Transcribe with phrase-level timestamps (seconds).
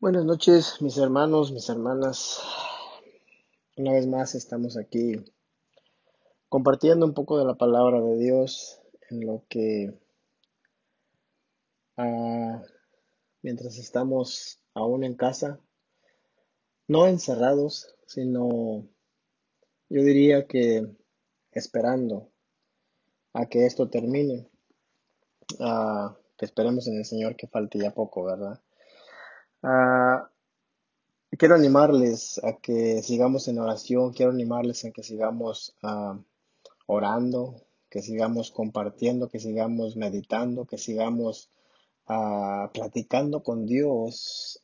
[0.00, 2.40] Buenas noches, mis hermanos, mis hermanas.
[3.76, 5.22] Una vez más estamos aquí
[6.48, 9.92] compartiendo un poco de la palabra de Dios en lo que
[11.98, 12.62] ah,
[13.42, 15.60] mientras estamos aún en casa,
[16.88, 18.88] no encerrados, sino
[19.90, 20.96] yo diría que
[21.52, 22.30] esperando
[23.34, 24.48] a que esto termine.
[25.58, 28.62] Ah, que esperemos en el Señor que falte ya poco, ¿verdad?
[29.62, 30.30] Ah,
[31.38, 36.18] quiero animarles a que sigamos en oración, quiero animarles a que sigamos ah,
[36.86, 37.56] orando,
[37.90, 41.50] que sigamos compartiendo, que sigamos meditando, que sigamos
[42.06, 44.62] ah, platicando con Dios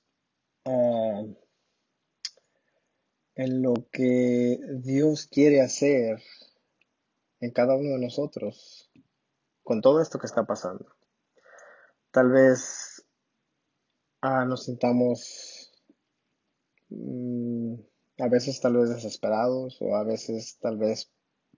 [3.36, 6.20] en lo que Dios quiere hacer
[7.40, 8.90] en cada uno de nosotros
[9.62, 10.86] con todo esto que está pasando.
[12.10, 12.95] Tal vez
[14.20, 15.72] Ah, nos sintamos
[16.88, 17.74] mm,
[18.18, 21.10] a veces tal vez desesperados o a veces tal vez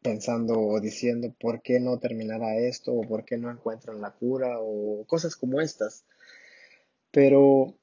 [0.03, 4.59] pensando o diciendo por qué no terminará esto o por qué no encuentran la cura
[4.61, 6.05] o cosas como estas.
[7.11, 7.75] Pero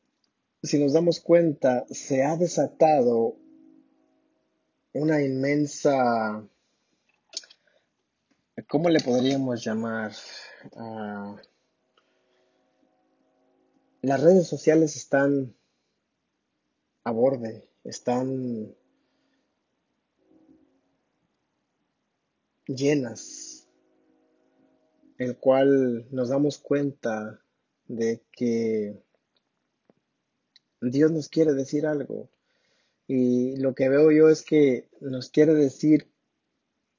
[0.63, 3.35] si nos damos cuenta, se ha desatado
[4.93, 6.47] una inmensa,
[8.67, 10.11] ¿cómo le podríamos llamar?
[10.75, 11.35] Ah,
[14.05, 15.55] las redes sociales están
[17.03, 18.75] a borde, están
[22.67, 23.67] llenas,
[25.17, 27.41] el cual nos damos cuenta
[27.87, 29.01] de que
[30.81, 32.29] Dios nos quiere decir algo.
[33.07, 36.11] Y lo que veo yo es que nos quiere decir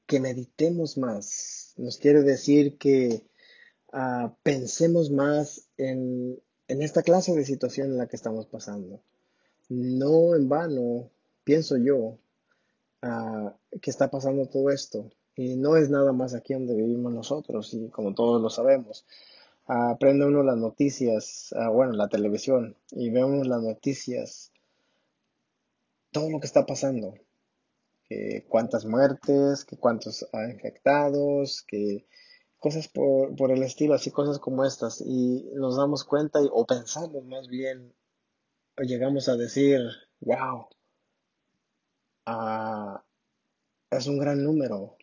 [0.06, 3.22] que meditemos más, nos quiere decir que
[3.92, 9.00] uh, pensemos más en en esta clase de situación en la que estamos pasando.
[9.68, 11.10] No en vano,
[11.44, 12.18] pienso yo,
[13.02, 15.10] uh, que está pasando todo esto.
[15.34, 19.04] Y no es nada más aquí donde vivimos nosotros, y como todos lo sabemos.
[19.68, 24.52] Uh, prende uno las noticias, uh, bueno, la televisión, y vemos las noticias,
[26.12, 27.14] todo lo que está pasando.
[28.08, 32.06] Que cuántas muertes, que cuántos infectados, que
[32.58, 37.24] cosas por, por, el estilo, así cosas como estas, y nos damos cuenta o pensamos
[37.24, 37.94] más bien,
[38.78, 39.80] o llegamos a decir,
[40.20, 40.68] wow,
[42.26, 42.98] uh,
[43.90, 44.96] es un gran número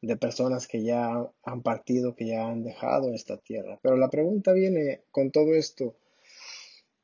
[0.00, 3.78] de personas que ya han partido, que ya han dejado esta tierra.
[3.82, 5.96] Pero la pregunta viene con todo esto,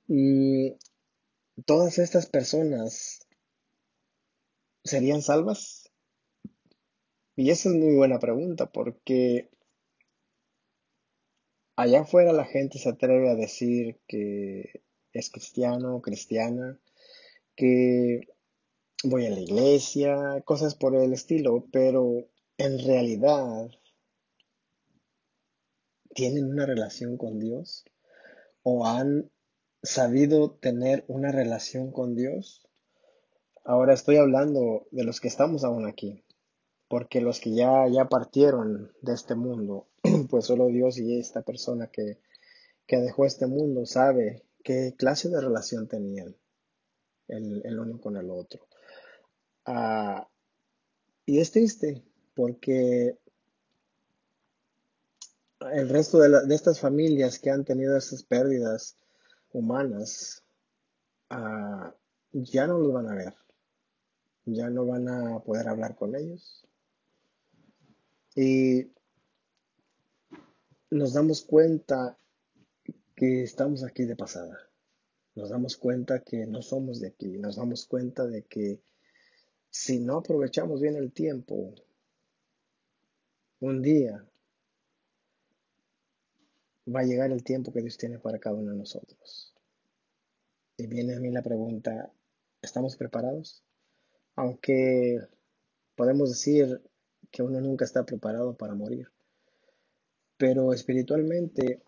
[0.08, 0.76] y
[1.66, 3.20] todas estas personas
[4.84, 5.92] serían salvas?
[7.36, 9.50] Y esa es muy buena pregunta porque
[11.78, 16.80] allá afuera la gente se atreve a decir que es cristiano cristiana,
[17.54, 18.22] que
[19.04, 23.70] voy a la iglesia, cosas por el estilo, pero en realidad
[26.16, 27.84] tienen una relación con Dios
[28.64, 29.30] o han
[29.84, 32.68] sabido tener una relación con Dios.
[33.64, 36.24] Ahora estoy hablando de los que estamos aún aquí,
[36.88, 39.87] porque los que ya, ya partieron de este mundo,
[40.30, 42.18] pues solo Dios y esta persona que,
[42.86, 46.36] que dejó este mundo sabe qué clase de relación tenían
[47.28, 48.66] el, el uno con el otro.
[49.66, 50.24] Uh,
[51.26, 52.02] y es triste
[52.34, 53.18] porque
[55.60, 58.96] el resto de, de, estas familias que han tenido esas pérdidas
[59.52, 60.44] humanas
[61.30, 61.90] uh,
[62.32, 63.34] ya no los van a ver,
[64.44, 66.64] ya no van a poder hablar con ellos.
[68.34, 68.92] Y
[70.90, 72.18] nos damos cuenta
[73.14, 74.58] que estamos aquí de pasada.
[75.34, 77.38] Nos damos cuenta que no somos de aquí.
[77.38, 78.80] Nos damos cuenta de que
[79.70, 81.74] si no aprovechamos bien el tiempo,
[83.60, 84.24] un día
[86.94, 89.54] va a llegar el tiempo que Dios tiene para cada uno de nosotros.
[90.76, 92.10] Y viene a mí la pregunta,
[92.62, 93.62] ¿estamos preparados?
[94.36, 95.20] Aunque
[95.96, 96.80] podemos decir
[97.30, 99.10] que uno nunca está preparado para morir.
[100.38, 101.82] Pero espiritualmente,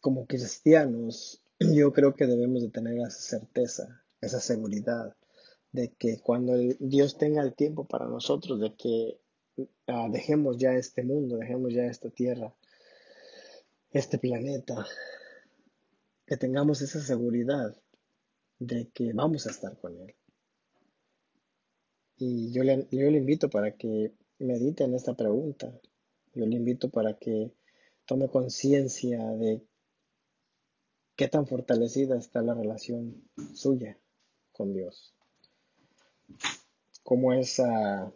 [0.00, 5.16] como cristianos, yo creo que debemos de tener esa certeza, esa seguridad
[5.72, 9.18] de que cuando Dios tenga el tiempo para nosotros, de que
[9.56, 12.54] uh, dejemos ya este mundo, dejemos ya esta tierra,
[13.90, 14.86] este planeta,
[16.26, 17.74] que tengamos esa seguridad
[18.58, 20.14] de que vamos a estar con Él.
[22.18, 25.78] Y yo le, yo le invito para que medite en esta pregunta.
[26.34, 27.52] Yo le invito para que
[28.06, 29.62] tome conciencia de
[31.16, 33.98] qué tan fortalecida está la relación suya
[34.52, 35.14] con Dios.
[37.02, 38.12] Cómo esa,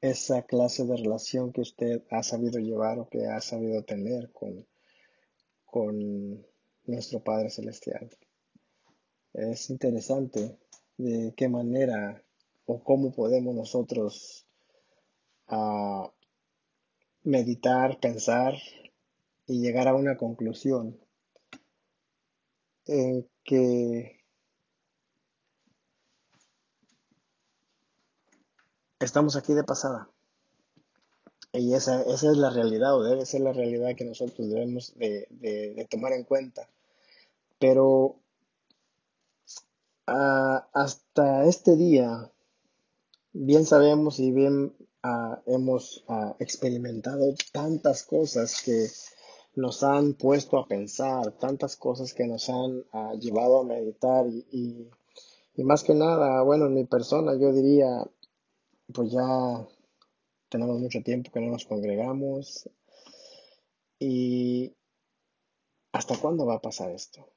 [0.00, 4.66] esa clase de relación que usted ha sabido llevar o que ha sabido tener con,
[5.64, 6.46] con
[6.84, 8.08] nuestro Padre Celestial.
[9.32, 10.58] Es interesante
[10.96, 12.22] de qué manera
[12.64, 14.46] o cómo podemos nosotros
[15.48, 16.08] uh,
[17.26, 18.54] meditar, pensar
[19.46, 20.96] y llegar a una conclusión
[22.86, 24.20] en que
[29.00, 30.08] estamos aquí de pasada.
[31.52, 35.26] Y esa, esa es la realidad, o debe ser la realidad que nosotros debemos de,
[35.30, 36.68] de, tomar en cuenta.
[37.58, 38.18] Pero
[40.06, 42.30] uh, hasta este día,
[43.32, 44.74] bien sabemos y bien
[45.06, 48.86] uh, hemos uh, experimentado tantas cosas que
[49.54, 52.84] nos han puesto a pensar, tantas cosas que nos han
[53.18, 54.90] llevado a meditar y, y,
[55.54, 57.88] y más que nada, bueno, en mi persona yo diría,
[58.92, 59.66] pues ya
[60.48, 62.68] tenemos mucho tiempo que no nos congregamos
[63.98, 64.74] y
[65.92, 67.32] ¿hasta cuándo va a pasar esto?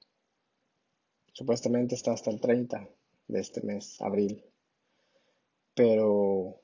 [1.34, 2.90] Supuestamente está hasta el 30
[3.28, 4.44] de este mes, abril,
[5.74, 6.62] pero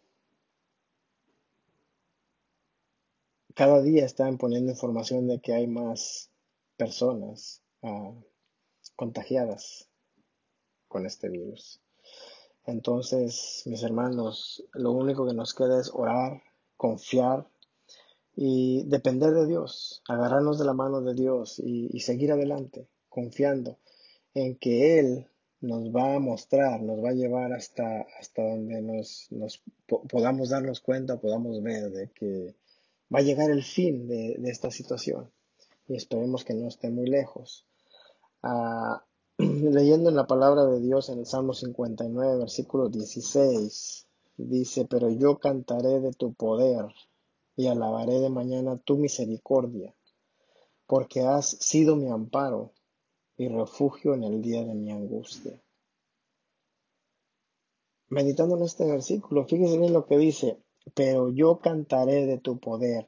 [3.56, 6.30] cada día están poniendo información de que hay más
[6.76, 8.14] personas uh,
[8.98, 9.90] contagiadas
[10.90, 11.80] con este virus.
[12.66, 16.44] Entonces, mis hermanos, lo único que nos queda es orar,
[16.76, 17.48] confiar
[18.36, 23.78] y depender de Dios, agarrarnos de la mano de Dios y, seguir adelante, confiando
[24.34, 25.28] en que Él
[25.62, 30.82] nos va a mostrar, nos va a llevar hasta, hasta donde nos, nos podamos darnos
[30.82, 32.56] cuenta, podamos ver de que
[33.14, 35.32] va a llegar el fin de, esta situación
[35.88, 37.66] y esperemos que no esté muy lejos.
[38.44, 38.98] Uh,
[39.38, 44.08] leyendo en la palabra de Dios en el Salmo 59, versículo 16,
[44.38, 46.86] dice, pero yo cantaré de tu poder
[47.56, 49.96] y alabaré de mañana tu misericordia,
[50.88, 52.72] porque has sido mi amparo
[53.38, 55.62] y refugio en el día de mi angustia.
[58.08, 60.60] Meditando en este versículo, fíjese bien lo que dice,
[60.94, 63.08] pero yo cantaré de tu poder.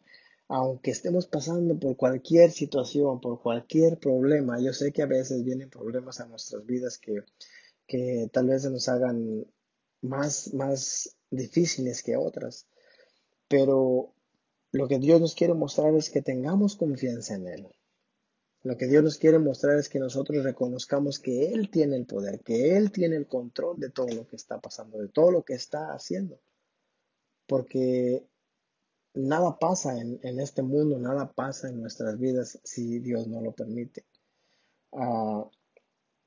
[0.50, 5.70] Aunque estemos pasando por cualquier situación, por cualquier problema, yo sé que a veces vienen
[5.70, 7.24] problemas a nuestras vidas que,
[7.86, 9.46] que tal vez nos hagan
[10.02, 12.68] más, más difíciles que otras,
[13.50, 14.14] pero
[14.72, 17.68] lo que Dios nos quiere mostrar es que tengamos confianza en Él.
[18.64, 22.42] Lo que Dios nos quiere mostrar es que nosotros reconozcamos que Él tiene el poder,
[22.42, 25.54] que Él tiene el control de todo lo que está pasando, de todo lo que
[25.54, 26.40] está haciendo.
[27.48, 28.28] Porque
[29.14, 33.54] nada pasa en, en, este mundo, nada pasa en nuestras vidas si Dios no lo
[33.54, 34.06] permite.
[34.92, 35.50] Uh,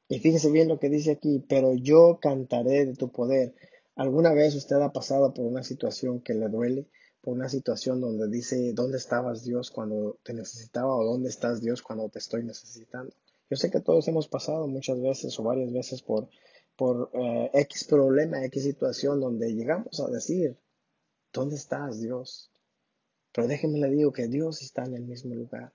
[0.08, 3.54] y fíjese bien lo que dice aquí, pero yo cantaré de tu poder.
[3.94, 6.88] ¿Alguna vez usted ha pasado por una situación que le duele?
[7.20, 11.82] Por una situación donde dice, ¿dónde estabas Dios cuando te necesitaba o dónde estás Dios
[11.82, 13.14] cuando te estoy necesitando?
[13.50, 16.28] Yo sé que todos hemos pasado muchas veces o varias veces por,
[16.76, 20.56] por uh, X problema, X situación donde llegamos a decir,
[21.32, 22.50] ¿dónde estás Dios?
[23.32, 25.72] Pero déjenme le digo que Dios está en el mismo lugar.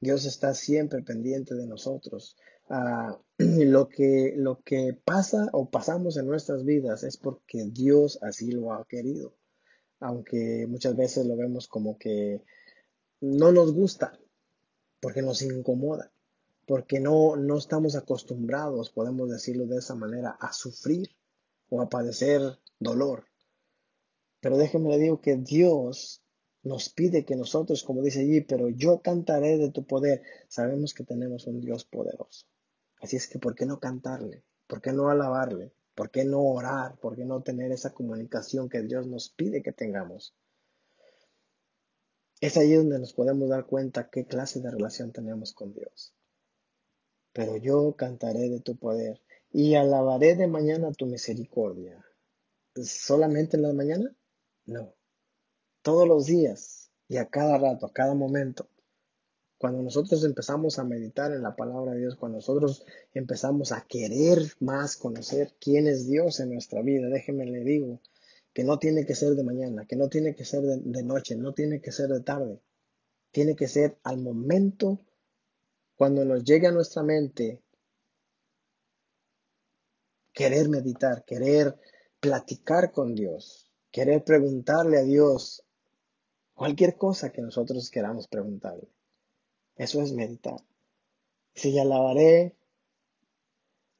[0.00, 2.36] Dios está siempre pendiente de nosotros.
[2.68, 8.50] Uh, lo, que, lo que pasa o pasamos en nuestras vidas es porque Dios así
[8.50, 9.34] lo ha querido.
[10.00, 12.42] Aunque muchas veces lo vemos como que
[13.20, 14.18] no nos gusta,
[15.00, 16.12] porque nos incomoda,
[16.66, 21.08] porque no, no estamos acostumbrados, podemos decirlo de esa manera, a sufrir
[21.70, 23.24] o a padecer dolor.
[24.46, 26.22] Pero déjenme le digo que Dios
[26.62, 30.22] nos pide que nosotros, como dice allí, pero yo cantaré de tu poder.
[30.46, 32.46] Sabemos que tenemos un Dios poderoso.
[33.00, 34.44] Así es que, ¿por qué no cantarle?
[34.68, 35.72] ¿Por qué no alabarle?
[35.96, 36.96] ¿Por qué no orar?
[37.00, 40.32] ¿Por qué no tener esa comunicación que Dios nos pide que tengamos?
[42.40, 46.14] Es ahí donde nos podemos dar cuenta qué clase de relación tenemos con Dios.
[47.32, 52.00] Pero yo cantaré de tu poder y alabaré de mañana tu misericordia.
[52.76, 54.16] ¿Solamente en la mañana?
[54.66, 54.96] No
[55.86, 58.68] todos los días y a cada rato, a cada momento.
[59.56, 64.40] Cuando nosotros empezamos a meditar en la palabra de Dios, cuando nosotros empezamos a querer
[64.58, 68.00] más conocer quién es Dios en nuestra vida, déjeme le digo
[68.52, 71.54] que no tiene que ser de mañana, que no tiene que ser de, noche, no
[71.54, 72.60] tiene que ser de tarde,
[73.30, 74.98] tiene que ser al momento
[75.94, 77.62] cuando nos llegue a nuestra mente
[80.32, 81.78] querer meditar, querer
[82.18, 83.65] platicar con Dios,
[83.96, 85.66] querer preguntarle a Dios
[86.56, 88.88] Cualquier cosa que nosotros queramos preguntarle.
[89.76, 90.58] Eso es meditar.
[91.54, 92.56] Dice, y alabaré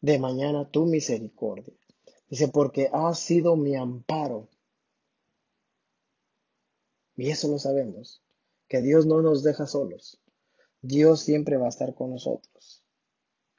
[0.01, 1.75] de mañana tu misericordia.
[2.31, 4.49] Dice, porque has sido mi amparo.
[7.15, 8.23] Y eso lo sabemos,
[8.69, 10.23] que Dios no nos deja solos.
[10.81, 12.83] Dios siempre va a estar con nosotros.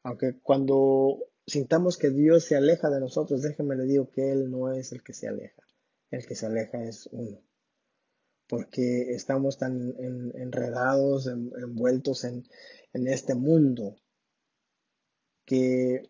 [0.01, 4.73] Aunque cuando sintamos que Dios se aleja de nosotros, déjenme le digo que Él no
[4.73, 5.66] es el que se aleja.
[6.11, 7.41] El que se aleja es uno.
[8.47, 9.95] Porque estamos tan
[10.35, 12.47] enredados, envueltos en,
[12.93, 13.97] en este mundo,
[15.45, 16.09] que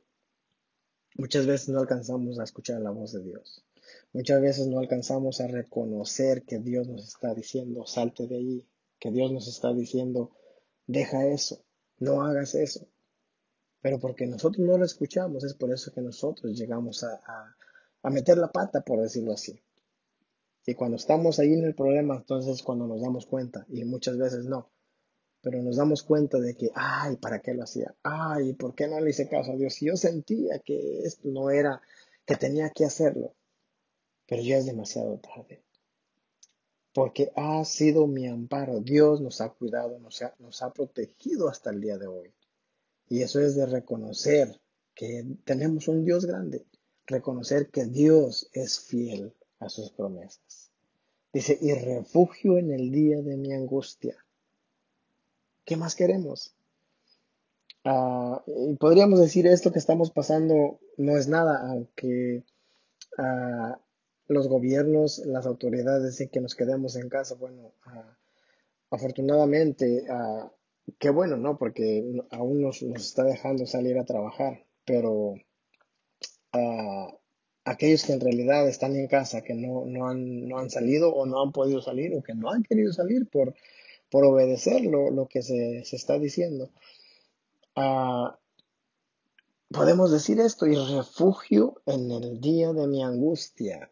[1.15, 3.65] muchas veces no alcanzamos a escuchar la voz de Dios.
[4.13, 8.67] Muchas veces no alcanzamos a reconocer que Dios nos está diciendo, salte de allí,
[8.99, 10.31] que Dios nos está diciendo,
[10.85, 11.63] deja eso,
[11.99, 12.87] no hagas eso.
[13.81, 17.55] Pero porque nosotros no lo escuchamos, es por eso que nosotros llegamos a,
[18.01, 19.61] a, meter la pata, por decirlo así.
[20.69, 24.43] Y cuando estamos ahí en el problema, entonces cuando nos damos cuenta, y muchas veces
[24.43, 24.69] no,
[25.41, 27.95] pero nos damos cuenta de que, ay, ¿para qué lo hacía?
[28.03, 29.75] Ay, ¿por qué no le hice caso a Dios?
[29.75, 31.81] Si yo sentía que esto no era,
[32.25, 33.33] que tenía que hacerlo,
[34.27, 35.63] pero ya es demasiado tarde.
[36.93, 38.81] Porque ha sido mi amparo.
[38.81, 42.33] Dios nos ha cuidado, nos ha, nos ha protegido hasta el día de hoy.
[43.07, 44.59] Y eso es de reconocer
[44.93, 46.65] que tenemos un Dios grande,
[47.05, 50.71] reconocer que Dios es fiel a sus promesas.
[51.33, 54.15] Dice, y refugio en el día de mi angustia.
[55.65, 56.55] ¿Qué más queremos?
[57.83, 62.43] Ah, y podríamos decir esto que estamos pasando no es nada, aunque
[63.17, 63.75] uh,
[64.27, 67.35] los gobiernos, las autoridades dicen que nos quedemos en casa.
[67.35, 70.05] Bueno, uh, afortunadamente
[70.97, 71.57] qué bueno, ¿no?
[71.57, 75.35] Porque aún nos, nos, está dejando salir a trabajar, pero
[77.67, 81.25] aquellos que en realidad están en casa, que no, no, han, no han salido o
[81.25, 83.53] no han podido salir o que no han querido salir por,
[84.09, 86.71] por obedecer lo, lo que se, se, está diciendo,
[87.75, 88.29] uh,
[89.69, 93.91] podemos decir esto, y refugio en el día de mi angustia.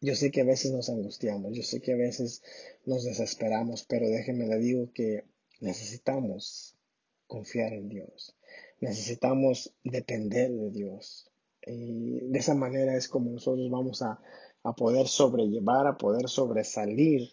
[0.00, 2.42] Yo sé que a veces nos angustiamos, yo sé que a veces
[2.84, 5.24] nos desesperamos, pero déjenme le digo que
[5.62, 6.76] Necesitamos
[7.28, 8.34] confiar en Dios.
[8.80, 11.30] Necesitamos depender de Dios.
[11.66, 14.20] Y de esa manera es como nosotros vamos a,
[14.62, 17.32] a poder sobrellevar, a poder sobresalir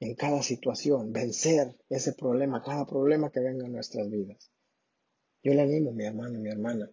[0.00, 4.50] en cada situación, vencer ese problema, cada problema que venga en nuestras vidas.
[5.42, 6.90] Yo le animo, mi hermano mi hermana,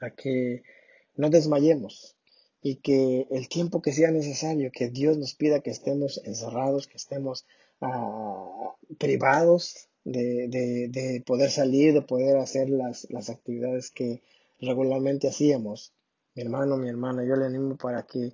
[0.00, 0.62] a que
[1.16, 2.16] no desmayemos
[2.62, 6.96] y que el tiempo que sea necesario, que Dios nos pida que estemos encerrados, que
[6.96, 7.46] estemos
[7.80, 14.22] uh, privados de, de, de, poder salir, de poder hacer las, las actividades que
[14.60, 15.94] regularmente hacíamos.
[16.40, 18.32] Mi hermano, mi hermana, yo le animo para que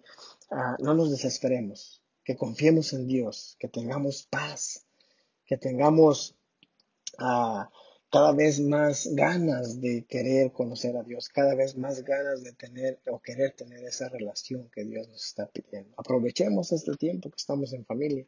[0.53, 4.87] uh, no nos desesperemos, que confiemos en Dios, que tengamos paz,
[5.45, 6.37] que tengamos
[7.19, 7.65] uh,
[8.09, 13.01] cada vez más ganas de querer conocer a Dios, cada vez más ganas de tener
[13.11, 15.93] o querer tener esa relación que Dios nos está pidiendo.
[15.97, 18.25] Aprovechemos este tiempo que estamos en familia,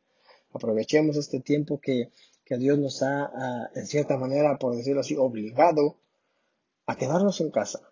[0.50, 2.10] aprovechemos este tiempo que
[2.44, 6.00] que Dios nos ha, en cierta manera, por decirlo así, obligado
[6.86, 7.87] a quedarnos en casa.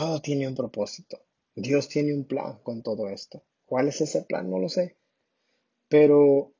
[0.00, 1.18] Todo tiene un propósito.
[1.54, 3.42] Dios tiene un plan con todo esto.
[3.66, 4.48] ¿Cuál es ese plan?
[4.48, 4.96] No lo sé.
[5.90, 6.54] Pero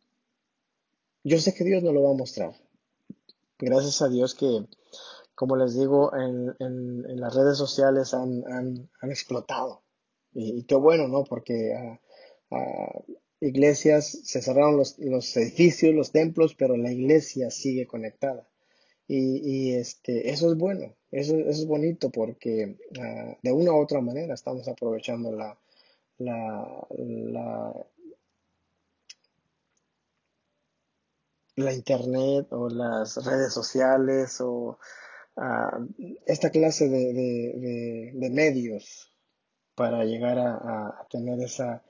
[1.25, 2.55] yo sé que Dios nos lo va a mostrar.
[3.59, 4.67] Gracias a Dios que,
[5.35, 9.85] como les digo, en, las redes sociales han, explotado.
[10.35, 11.25] Y, qué bueno, ¿no?
[11.25, 17.87] Porque uh, uh, iglesias, se cerraron los, los, edificios, los templos, pero la iglesia sigue
[17.87, 18.47] conectada.
[19.09, 23.81] Y, y este, eso es bueno, eso, eso es bonito porque uh, de una u
[23.81, 25.59] otra manera estamos aprovechando la,
[26.19, 27.87] la, la,
[31.57, 34.79] la internet o las redes sociales o
[35.37, 35.87] uh,
[36.27, 39.13] esta clase de, de, de, de, medios
[39.75, 40.57] para llegar a,
[41.01, 41.83] a tener esa,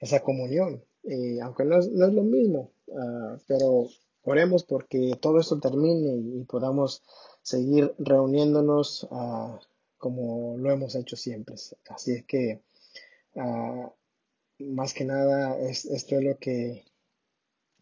[0.00, 0.82] esa comunión.
[1.02, 3.88] Y aunque no es, no es lo mismo, uh, pero
[4.26, 7.02] oremos porque todo esto termine y, podamos
[7.46, 9.56] seguir reuniéndonos uh,
[9.98, 11.54] como lo hemos hecho siempre.
[11.88, 12.60] Así es que,
[13.36, 13.88] uh,
[14.58, 16.84] más que nada, es, esto es lo que,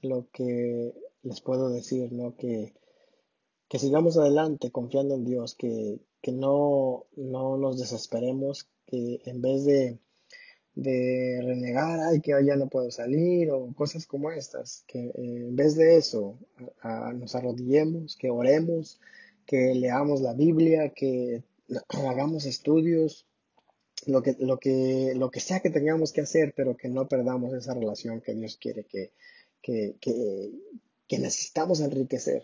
[0.02, 0.92] lo que
[1.22, 2.36] les puedo decir, ¿no?
[2.36, 2.74] Que,
[3.78, 9.98] sigamos adelante confiando en Dios, que, no, no nos desesperemos, que en vez de
[11.42, 15.12] renegar, ay, que ya no puedo salir o cosas como estas, que eh,
[15.48, 16.38] en vez de eso
[17.14, 19.00] nos arrodillemos, que oremos,
[19.46, 21.44] que leamos la Biblia, que
[22.08, 23.26] hagamos estudios,
[24.06, 27.54] lo que, lo que, lo que sea que tengamos que hacer, pero que no perdamos
[27.54, 29.12] esa relación que Dios quiere que,
[29.62, 30.52] que, que,
[31.08, 32.42] que necesitamos enriquecer.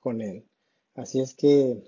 [0.00, 0.44] con Él.
[0.94, 1.82] Así es que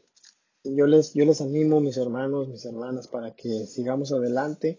[0.65, 4.79] yo les, yo les animo, mis hermanos, mis hermanas, para que sigamos adelante.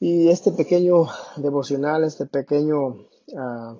[0.00, 3.78] Y este pequeño devocional, este pequeño ah,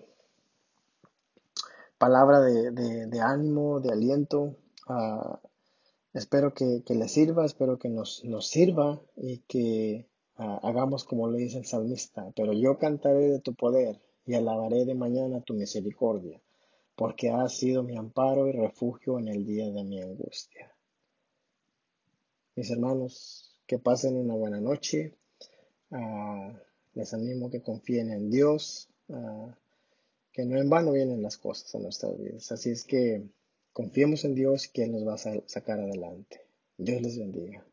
[2.04, 4.58] palabra de, ánimo, de aliento,
[4.88, 5.40] ah,
[6.12, 10.06] espero que, les sirva, espero que nos, nos sirva y que
[10.36, 12.30] ah, hagamos como le dice el salmista.
[12.36, 16.42] Pero yo cantaré de tu poder y alabaré de mañana tu misericordia,
[16.94, 20.76] porque has sido mi amparo y refugio en el día de mi angustia.
[22.54, 25.16] Mis hermanos, que pasen una buena noche.
[25.90, 26.52] Ah,
[26.92, 28.90] les animo que confíen en Dios,
[30.34, 32.50] que no en vano vienen las cosas a nuestras vidas.
[32.50, 33.22] Así es que
[33.72, 36.40] confiemos en Dios que Él nos va a sacar adelante.
[36.76, 37.64] Dios les bendiga.